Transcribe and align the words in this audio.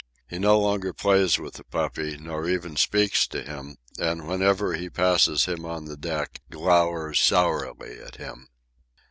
He 0.27 0.39
no 0.39 0.59
longer 0.59 0.93
plays 0.93 1.37
with 1.37 1.53
the 1.53 1.63
puppy, 1.63 2.17
nor 2.17 2.49
even 2.49 2.75
speaks 2.75 3.27
to 3.27 3.43
him, 3.43 3.75
and, 3.99 4.27
whenever 4.27 4.73
he 4.73 4.89
passes 4.89 5.45
him 5.45 5.63
on 5.63 5.85
the 5.85 5.95
deck, 5.95 6.41
glowers 6.49 7.19
sourly 7.19 7.99
at 7.99 8.15
him. 8.15 8.47